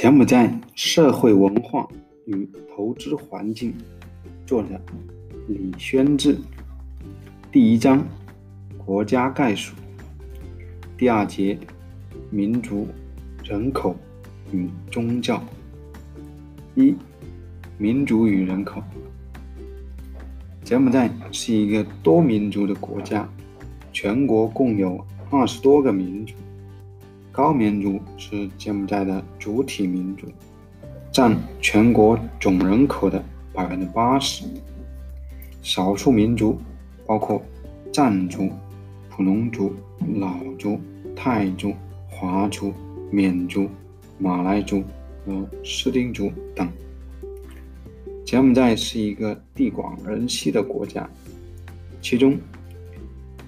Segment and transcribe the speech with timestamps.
[0.00, 1.86] 柬埔寨社会文化
[2.24, 3.74] 与投资环境，
[4.46, 4.80] 作者
[5.46, 6.38] 李宣志。
[7.52, 8.02] 第一章
[8.78, 9.76] 国家概述，
[10.96, 11.58] 第二节
[12.30, 12.88] 民族、
[13.44, 13.94] 人口
[14.50, 15.44] 与宗教。
[16.74, 16.94] 一、
[17.76, 18.82] 民族与人口。
[20.64, 23.28] 柬埔寨是一个多民族的国家，
[23.92, 26.32] 全国共有二十多个民族。
[27.40, 30.26] 高棉族是柬埔寨的主体民族，
[31.10, 34.44] 占全国总人口的百分之八十。
[35.62, 36.58] 少数民族
[37.06, 37.42] 包括
[37.94, 38.50] 藏族、
[39.08, 39.72] 普农族、
[40.16, 40.78] 老族、
[41.16, 41.72] 泰族、
[42.10, 42.74] 华族、
[43.10, 43.70] 缅族、
[44.18, 44.84] 马来族
[45.24, 46.68] 和斯丁族等。
[48.22, 51.08] 柬埔寨是一个地广人稀的国家，
[52.02, 52.36] 其中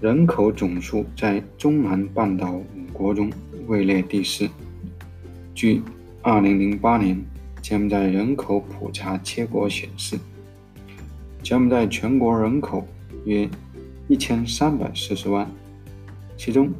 [0.01, 3.31] 人口总数在中南半岛五国中。
[3.67, 4.49] 位列第四。
[5.55, 5.83] 据
[6.23, 7.25] 2008年
[7.61, 10.19] 柬埔寨人口普查结果显示，
[11.43, 12.87] 柬埔寨全国人口
[13.25, 13.49] 约
[14.09, 15.51] 1340万，
[16.37, 16.73] 其中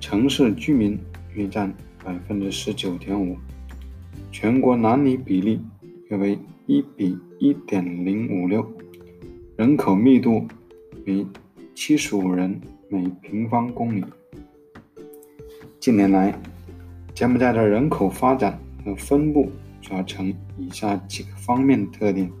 [0.00, 0.98] 城市居民
[1.34, 3.36] 约占19.5%，
[4.30, 5.60] 全国男女比例
[6.08, 8.64] 约为1比一点零五六
[9.56, 10.46] 人口密度
[11.06, 11.26] 为
[11.74, 14.04] 75人每平方公里。
[15.84, 16.34] 近年来，
[17.14, 22.32] 柬埔寨的人口发展和分布主要呈以下几个方面特点：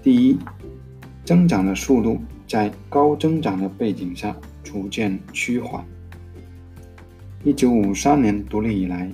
[0.00, 0.38] 第一，
[1.24, 5.84] 增长的速度在高增长的背景下逐渐趋缓。
[7.42, 9.10] 一九五三年独立以来，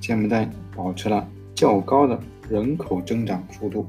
[0.00, 3.86] 柬埔寨保持了较高的人口增长速度。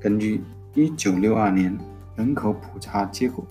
[0.00, 0.40] 根据
[0.74, 1.78] 一九六二年
[2.16, 3.46] 人口普查结果，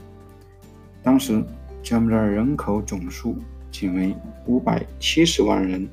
[1.02, 1.42] 当时
[1.82, 3.38] 柬埔寨人口总数。
[3.84, 5.86] 仅为五百七十万人，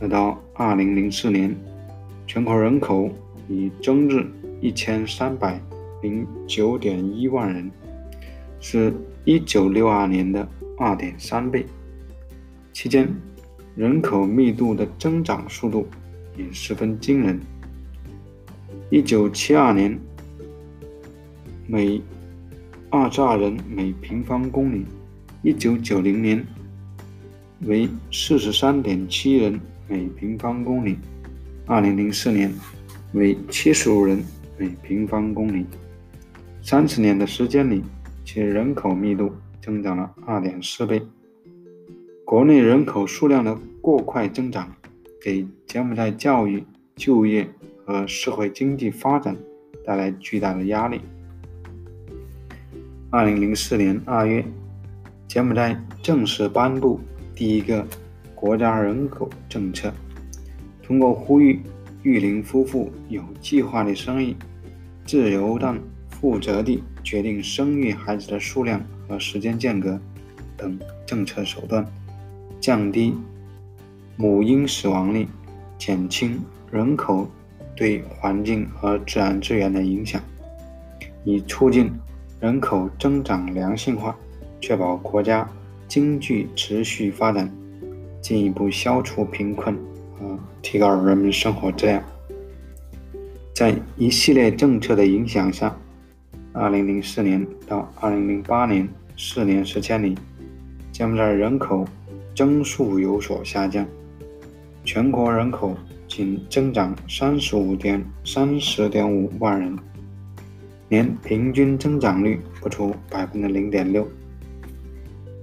[0.00, 1.56] 而到二零零四年，
[2.26, 3.10] 全国人口
[3.48, 4.26] 已增至
[4.60, 5.58] 一千三百
[6.02, 7.70] 零九点一万人，
[8.60, 8.92] 是
[9.24, 10.46] 一九六二年的
[10.76, 11.64] 二点三倍。
[12.74, 13.08] 期间，
[13.74, 15.88] 人口密度的增长速度
[16.36, 17.40] 也十分惊人。
[18.90, 19.98] 一九七二年，
[21.66, 21.98] 每
[22.90, 24.84] 二十二人每平方公里；
[25.42, 26.46] 一九九零年。
[27.66, 30.96] 为四十三点七人每平方公里，
[31.66, 32.50] 二零零四年
[33.12, 34.24] 为七十五人
[34.56, 35.66] 每平方公里。
[36.62, 37.82] 三十年的时间里，
[38.24, 41.02] 其人口密度增长了二点四倍。
[42.24, 44.74] 国内人口数量的过快增长，
[45.20, 46.64] 给柬埔寨教育、
[46.96, 47.46] 就业
[47.84, 49.36] 和社会经济发展
[49.84, 51.00] 带来巨大的压力。
[53.10, 54.42] 二零零四年二月，
[55.28, 56.98] 柬埔寨正式颁布。
[57.40, 57.86] 第一个
[58.34, 59.90] 国家人口政策，
[60.82, 61.58] 通过呼吁
[62.02, 64.36] 育龄夫妇有计划的生育，
[65.06, 65.80] 自由但
[66.10, 68.78] 负责地决定生育孩子的数量
[69.08, 69.98] 和时间间隔
[70.54, 71.82] 等政策手段，
[72.60, 73.14] 降低
[74.16, 75.26] 母婴死亡率，
[75.78, 76.38] 减轻
[76.70, 77.26] 人口
[77.74, 80.20] 对环境和自然资源的影响，
[81.24, 81.90] 以促进
[82.38, 84.14] 人口增长良性化，
[84.60, 85.50] 确保国家。
[85.90, 87.52] 经济持续发展，
[88.20, 89.76] 进一步消除贫困
[90.16, 92.00] 和提高人们生活质量。
[93.52, 95.76] 在一系列政策的影响下
[96.54, 100.16] ，2004年到2008年四年时间里，
[100.92, 101.84] 柬埔寨人口
[102.36, 103.84] 增速有所下降，
[104.84, 105.76] 全国人口
[106.06, 109.76] 仅增长35点30.5万人，
[110.88, 114.06] 年平均增长率不足0.6%。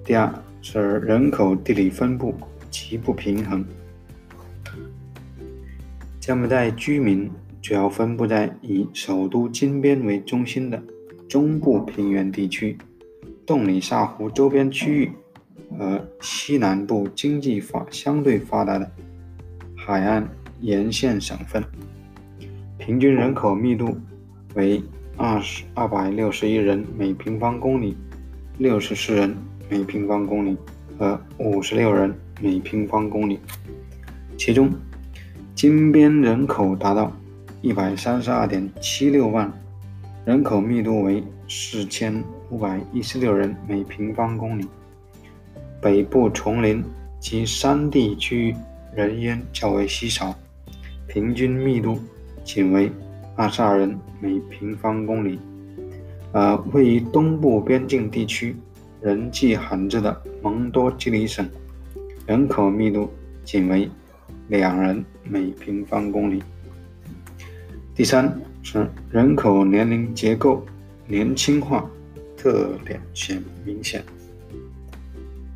[0.07, 2.34] 第二是人口地理分布
[2.72, 3.66] 极不平衡。
[6.18, 7.29] 柬埔寨居民
[7.62, 10.81] 主要分布在以首都金边为中心的
[11.28, 12.78] 中部平原地区、
[13.46, 15.11] 洞里萨湖周边区域
[15.78, 18.90] 和西南部经济发相对发达的
[19.76, 20.26] 海岸
[20.61, 21.61] 沿线省份，
[22.78, 23.97] 平均人口密度
[24.55, 24.82] 为
[25.17, 27.97] 二十二百六十一人每平方公里，
[28.58, 29.35] 六十四人。
[29.69, 30.55] 每平方公里
[30.97, 33.37] 和五十六人每平方公里，
[34.37, 34.72] 其中
[35.53, 37.11] 金边人口达到
[37.61, 39.52] 一百三十二点七六万，
[40.25, 44.66] 人口密度为四千五百一十六人每平方公里。
[45.81, 46.84] 北部丛林
[47.20, 48.55] 及山地区域
[48.96, 50.34] 人烟较为稀少，
[51.08, 51.99] 平均密度
[52.43, 52.90] 仅为
[53.35, 55.37] 二十二人每平方公里。
[56.31, 58.55] 而位于东部边境地区。
[59.08, 61.50] 人迹罕至的蒙多基里省，
[62.26, 63.09] 人口密度
[63.46, 63.90] 仅为
[64.50, 66.44] 两人每平方公里。
[67.96, 70.62] 第三是人口年龄结构
[71.06, 71.90] 年轻化
[72.36, 74.04] 特点显明显。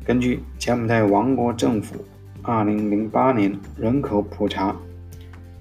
[0.02, 2.02] 根据柬埔寨王国政府
[2.44, 4.74] 2008年人口普查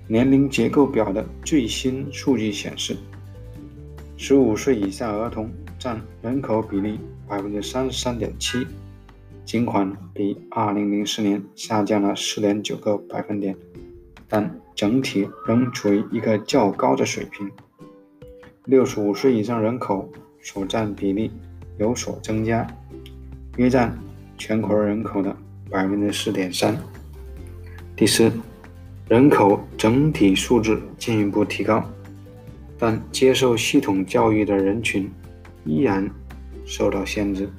[0.08, 2.96] 年龄结构表的最新数据显示
[4.18, 6.98] ，15岁以下儿童占人口比例
[7.40, 8.68] 33.7%，
[9.46, 13.56] 尽管比2004年下降了4.9个百分点，
[14.28, 17.50] 但整体仍处于一个较高的水平。
[18.68, 20.12] 65岁以上人口
[20.42, 21.32] 所占比例
[21.78, 22.68] 有所增加，
[23.58, 23.98] 约占。
[24.38, 25.38] 全国人口的
[25.70, 26.76] 百分之四点三。
[27.96, 28.32] 第四，
[29.08, 31.88] 人口整体素质进一步提高，
[32.80, 35.08] 但接受系统教育的人群
[35.64, 36.10] 依然
[36.66, 37.50] 受到限制。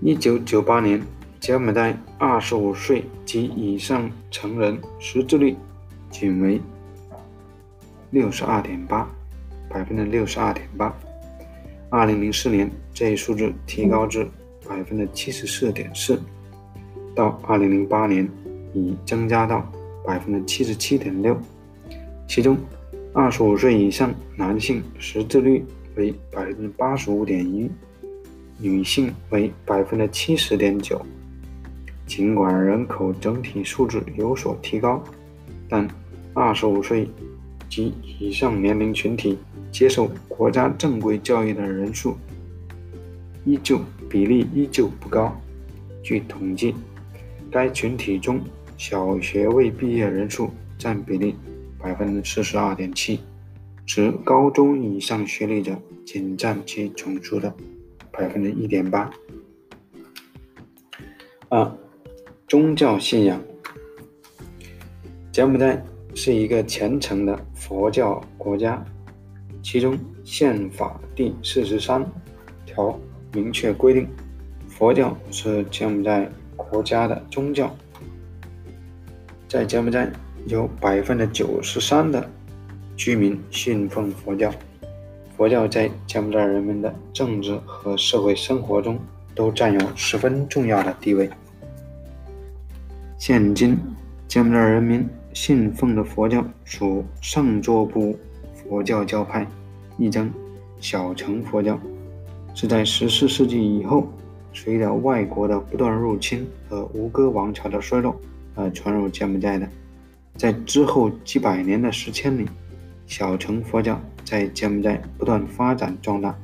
[0.00, 1.02] 一九九八年，
[1.40, 5.56] 柬埔寨二十五岁及以上成人识字率
[6.10, 6.60] 仅为
[8.10, 9.08] 六十二点八，
[9.68, 10.94] 百分之六十二点八。
[11.90, 14.26] 二零零四年，这一数字提高至。
[14.68, 16.20] 百分之七十四点四，
[17.14, 18.28] 到二零零八年
[18.74, 19.64] 已增加到
[20.04, 21.40] 百分之七十七点六。
[22.26, 22.58] 其中，
[23.12, 25.64] 二十五岁以上男性识字率
[25.96, 27.70] 为百分之八十五点一，
[28.58, 31.04] 女性为百分之七十点九。
[32.06, 35.02] 尽管人口整体素质有所提高，
[35.68, 35.88] 但
[36.34, 37.08] 二十五岁
[37.68, 39.36] 及以上年龄群体
[39.72, 42.16] 接受国家正规教育的人数。
[43.44, 45.32] 依旧比例依旧不高。
[46.02, 46.74] 据统计，
[47.50, 48.40] 该群体中
[48.76, 51.34] 小学未毕业人数占比例
[51.78, 53.20] 百分之四十二点七，
[53.86, 57.54] 持高中以上学历者仅占其总数的
[58.10, 59.10] 百分之一点八。
[61.48, 61.72] 二、
[62.48, 63.40] 宗教信仰。
[65.30, 65.82] 柬埔寨
[66.14, 68.84] 是一个虔诚的佛教国家，
[69.62, 72.04] 其中宪法第四十三
[72.64, 72.98] 条。
[73.32, 74.08] 明确规定，
[74.66, 77.74] 佛教是柬埔寨国家的宗教。
[79.46, 80.10] 在柬埔寨，
[80.46, 82.30] 有百分之九十三的
[82.96, 84.50] 居民信奉佛教。
[85.36, 88.98] 佛教在柬埔寨人们的政治和社会生活中
[89.34, 91.28] 都占有十分重要的地位。
[93.18, 93.78] 现今，
[94.26, 98.18] 柬埔寨人民信奉的佛教属上座部
[98.54, 99.46] 佛教教派，
[99.98, 100.32] 亦称
[100.80, 101.78] 小乘佛教。
[102.54, 104.10] 是在十四世纪以后，
[104.54, 108.18] 随着外国的不断入侵和吴哥王朝的衰落
[108.54, 109.68] 而传入柬埔寨的。
[110.38, 112.46] 在之后几百年的时间里，
[113.06, 116.36] 小乘佛教在柬埔寨不断发展壮大，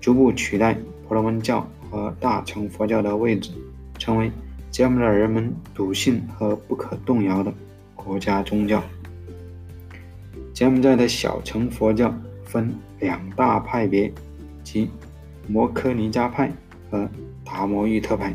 [0.00, 0.76] 逐步取代
[1.06, 3.50] 婆罗门教和大乘佛教的位置，
[3.98, 4.30] 成为
[4.70, 7.52] 柬埔寨人们笃信和不可动摇的
[7.94, 8.82] 国家宗教。
[10.52, 12.14] 柬埔寨的小乘佛教
[12.44, 14.12] 分两大派别，
[14.62, 14.90] 即。
[15.48, 16.52] 摩诃尼迦派
[16.88, 17.10] 和
[17.44, 18.32] 达摩域特派，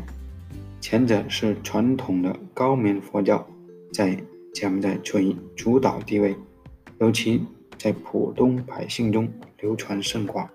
[0.78, 3.44] 前者是传统的高棉佛教，
[3.90, 4.14] 在
[4.52, 6.36] 柬埔寨处于主导地位，
[7.00, 7.42] 尤其
[7.78, 9.28] 在普通百姓中
[9.60, 10.46] 流传甚广，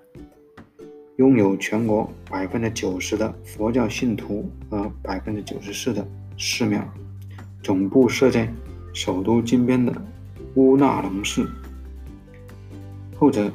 [1.15, 6.05] 拥有全国百分之九十的佛教信徒和百分之九十四的
[6.37, 6.87] 寺庙，
[7.63, 8.47] 总部设在
[8.93, 9.93] 首都金边的
[10.55, 11.49] 乌纳隆寺，
[13.15, 13.51] 后者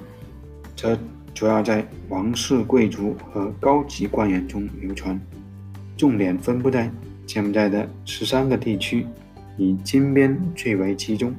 [0.75, 0.99] 则。
[1.35, 5.17] 主要在王室贵族和高级官员中流传，
[5.97, 6.91] 重点分布在
[7.27, 9.07] 柬埔寨的十三个地区，
[9.57, 11.33] 以金边最为集中，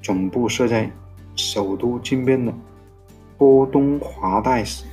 [0.00, 0.90] 总部设在
[1.36, 2.52] 首都金边的
[3.38, 4.84] 波东华代寺。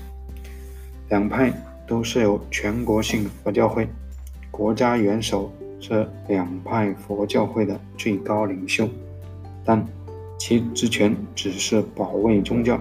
[1.09, 1.51] 两派
[1.87, 3.87] 都设有全国性佛教会，
[4.51, 8.87] 国家元首是两派佛教会的最高领袖，
[9.63, 9.85] 但
[10.39, 12.79] 其职权只是保卫宗教。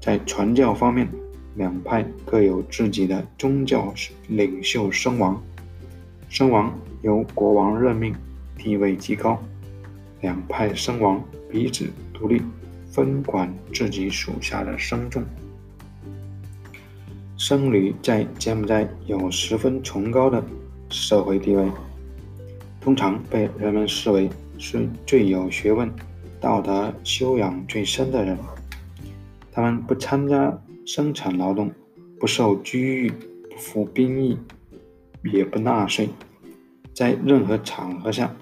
[0.00, 1.08] 在传教方面，
[1.56, 3.92] 两派各有自己的宗教
[4.28, 5.42] 领袖身王，
[6.28, 6.72] 身王
[7.02, 8.14] 由国王任命，
[8.56, 9.38] 地位极高。
[10.20, 12.42] 两派身王彼此独立，
[12.90, 15.22] 分管自己属下的僧众。
[17.36, 20.42] 僧侣在柬埔寨有十分崇高的
[20.90, 21.70] 社会地位，
[22.80, 25.88] 通常被人们视为是最有学问、
[26.40, 28.36] 道德修养最深的人。
[29.52, 31.70] 他们不参加生产劳动，
[32.18, 33.10] 不受拘役，
[33.50, 34.36] 不服兵役，
[35.22, 36.08] 也不纳税。
[36.92, 38.34] 在任何场合下，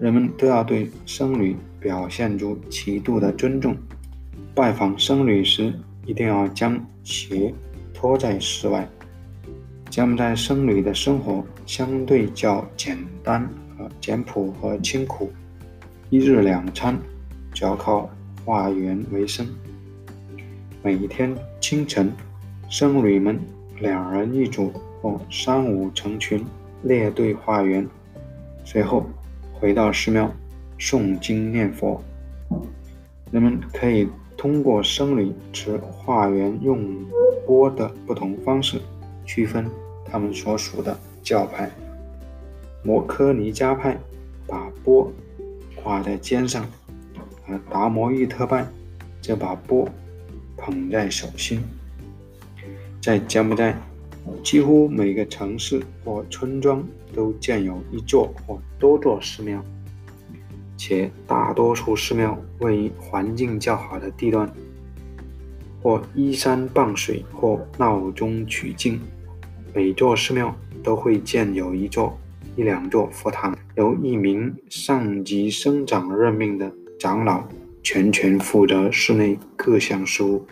[0.00, 3.76] 人们都要对僧侣表现出极度的尊重。
[4.54, 5.72] 拜访僧侣时，
[6.04, 7.52] 一定要将鞋
[7.94, 8.88] 脱在室外。
[9.88, 15.30] 柬埔寨僧侣的生活相对较简单和简朴和清苦，
[16.10, 16.98] 一日两餐
[17.52, 18.10] 主要靠
[18.44, 19.46] 化缘为生。
[20.82, 22.10] 每天清晨，
[22.70, 23.38] 僧侣们
[23.80, 26.44] 两人一组或三五成群
[26.82, 27.86] 列队化缘，
[28.64, 29.06] 随后
[29.62, 30.28] 回到寺庙
[30.76, 32.02] 诵经念佛。
[33.30, 36.84] 人们可以通过僧侣持化缘用
[37.46, 38.80] 钵的不同方式
[39.24, 39.70] 区分。
[40.04, 41.70] 他们所属的教派，
[42.82, 43.96] 摩诃尼迦派
[44.48, 45.10] 把钵
[45.76, 46.66] 挂在肩上，
[47.46, 48.66] 而达摩浴特派
[49.22, 49.88] 则把钵
[50.56, 51.62] 捧在手心。
[53.00, 53.76] 在柬埔寨，
[54.42, 59.62] 几乎每个城市或村庄都建有一座或多座寺庙，
[60.76, 64.50] 且大多数寺庙位于环境较好的地段，
[65.82, 69.00] 或依山傍水，或闹中取静。
[69.74, 72.18] 每座寺庙都会建有一座、
[72.56, 77.42] 一两座佛堂，由一名上级僧长任命的长老
[77.82, 80.44] 全权负责寺内各项事务。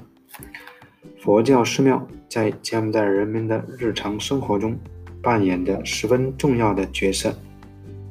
[1.30, 4.76] 佛教寺庙在柬埔寨人民的日常生活中
[5.22, 7.32] 扮演着十分重要的角色。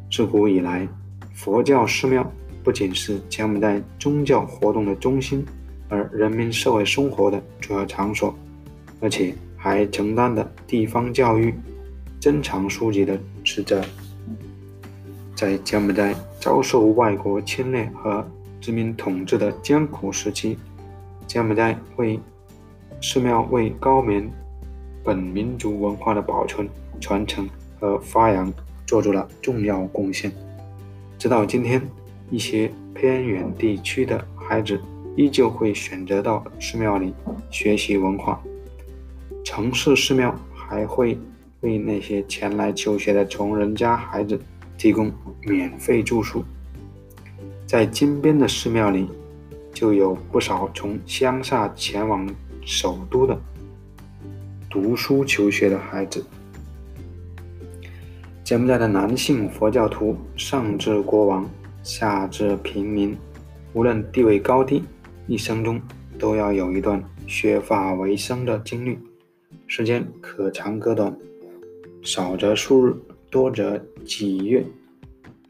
[0.10, 0.88] 自古以来，
[1.34, 2.26] 佛教寺庙
[2.64, 5.46] 不仅是柬埔寨宗教活动的中心，
[5.90, 8.34] 而人民社会生活的主要场所，
[9.02, 9.36] 而且。
[9.58, 11.54] 还承担着地方教育、
[12.22, 13.84] 珍藏书籍的职责。
[15.36, 18.26] 在柬埔寨遭受外国侵略和
[18.62, 20.58] 殖民统治的艰苦时期，
[21.28, 22.18] 柬埔寨为
[23.02, 24.30] 寺庙为高棉
[25.04, 26.68] 本民族文化的保存、
[27.00, 28.52] 传承和发扬
[28.86, 30.32] 做出了重要贡献。
[31.18, 31.82] 直到今天，
[32.30, 34.80] 一些偏远地区的孩子
[35.16, 37.14] 依旧会选择到寺庙里
[37.50, 38.42] 学习文化。
[39.44, 41.18] 城市寺庙还会
[41.62, 44.40] 为那些前来求学的穷人家孩子
[44.78, 46.44] 提供免费住宿。
[47.66, 49.08] 在金边的寺庙里，
[49.74, 52.28] 就有不少从乡下前往
[52.66, 53.40] 首都的
[54.70, 56.24] 读书求学的孩子。
[58.44, 61.48] 柬埔寨的男性佛教徒，上至国王，
[61.84, 63.16] 下至平民，
[63.74, 64.84] 无论地位高低，
[65.28, 65.80] 一生中
[66.18, 68.98] 都要有一段削发为僧的经历。
[69.68, 71.16] 时间可长可短，
[72.02, 72.96] 少则数日，
[73.30, 74.66] 多则几月。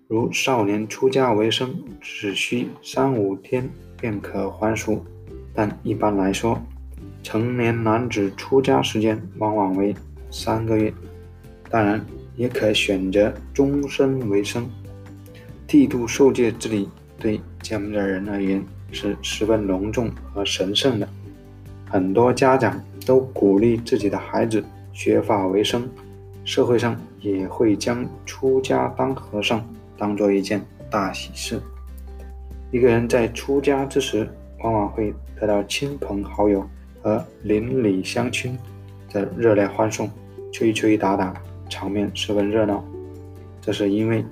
[0.09, 4.95] 如少年出家为僧，只需三五天便可还俗；
[5.53, 6.61] 但一般来说，
[7.23, 9.95] 成年男子出家时间往往为
[10.31, 10.93] 三个月。
[11.69, 12.03] 当然，
[12.35, 14.69] 也可选择终身为僧。
[15.67, 21.07] 剃度受戒之礼对柬埔寨人而言是十分隆重和神圣的，
[21.85, 22.79] 很多家长。
[23.05, 25.89] 都鼓励自己的孩子学法为生，
[26.45, 31.59] 社会上也会将出家当和尚当做一件大喜事。
[32.69, 36.63] 一个人在出家之时，往往会得到亲朋好友
[37.01, 38.57] 和邻里乡亲
[39.11, 40.09] 的热烈欢送，
[40.51, 41.33] 吹吹打打，
[41.69, 42.83] 场面十分热闹。
[43.61, 44.23] 这是因为，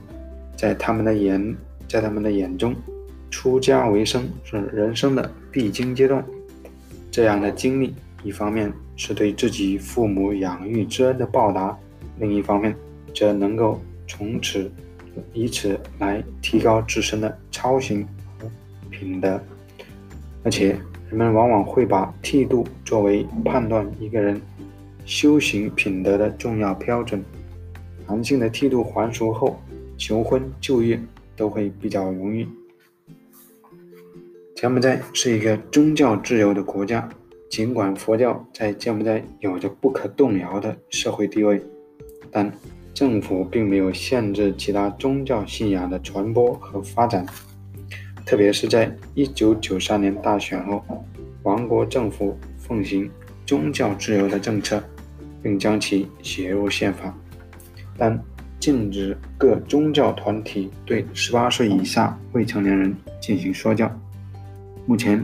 [0.56, 1.56] 在他们的眼，
[1.88, 2.76] 在他们的眼中，
[3.30, 6.24] 出家为生是人生的必经阶段。
[7.12, 7.94] 这样的经历。
[8.24, 11.78] 一方面是对自己父母养育之恩的报答，
[12.20, 12.76] 另一方面
[13.14, 14.70] 则能够从此
[15.34, 18.06] 以此来提高自身的操行
[18.40, 18.50] 和
[18.90, 19.40] 品德。
[20.44, 20.78] 而且，
[21.10, 24.42] 人们往往会把剃度作为判断一个人
[25.06, 27.24] 修行品德的重要标准。
[28.08, 29.60] 男性的剃度还俗后，
[29.98, 31.00] 求婚就业
[31.36, 32.48] 都会比较容易。
[34.56, 37.08] 柬埔寨是一个宗教自由的国家。
[37.50, 41.64] 尽管佛教在柬埔寨有着不可动摇的社会地位，
[42.30, 42.52] 但
[42.94, 47.26] 政府并没有限制其他宗教信仰的传播和发展。
[48.28, 50.84] 特别是在1993年大选后，
[51.44, 53.10] 王国政府奉行
[53.46, 54.84] 宗教自由的政策，
[55.42, 57.18] 并将其写入宪法，
[57.98, 58.22] 但
[58.60, 63.90] 禁止各宗教团体对18岁以下未成年人进行说教。
[64.86, 65.24] 目前。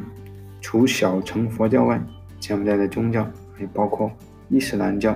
[0.66, 2.02] 除小乘佛教外，
[2.40, 4.10] 柬埔寨的宗教还包括
[4.48, 5.14] 伊斯兰教、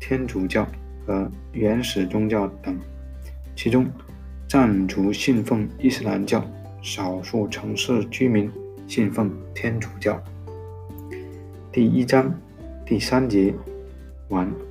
[0.00, 0.66] 天主教
[1.06, 2.76] 和原始宗教等。
[3.54, 3.86] 其中，
[4.48, 6.44] 藏族信奉伊斯兰教，
[6.80, 8.50] 少数城市居民
[8.86, 10.22] 信奉天主教。
[11.72, 12.32] 第一章
[12.86, 13.54] 第三节
[14.28, 14.67] 完。